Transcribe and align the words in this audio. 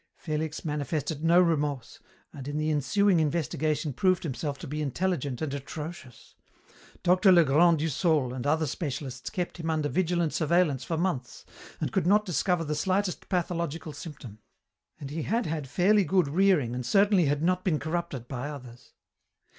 Felix 0.17 0.65
manifested 0.65 1.23
no 1.23 1.39
remorse, 1.39 1.99
and 2.33 2.47
in 2.47 2.57
the 2.57 2.71
ensuing 2.71 3.19
investigation 3.19 3.93
proved 3.93 4.23
himself 4.23 4.57
to 4.57 4.65
be 4.65 4.81
intelligent 4.81 5.43
and 5.43 5.53
atrocious. 5.53 6.33
Dr. 7.03 7.31
Legrand 7.31 7.77
Du 7.77 7.87
Saule 7.87 8.33
and 8.33 8.47
other 8.47 8.65
specialists 8.65 9.29
kept 9.29 9.57
him 9.57 9.69
under 9.69 9.89
vigilant 9.89 10.33
surveillance 10.33 10.83
for 10.83 10.97
months, 10.97 11.45
and 11.79 11.91
could 11.91 12.07
not 12.07 12.25
discover 12.25 12.63
the 12.63 12.73
slightest 12.73 13.29
pathological 13.29 13.93
symptom. 13.93 14.39
And 14.99 15.11
he 15.11 15.21
had 15.21 15.45
had 15.45 15.67
fairly 15.69 16.03
good 16.03 16.27
rearing 16.27 16.73
and 16.73 16.83
certainly 16.83 17.25
had 17.25 17.43
not 17.43 17.63
been 17.63 17.77
corrupted 17.77 18.27
by 18.27 18.49
others. 18.49 18.93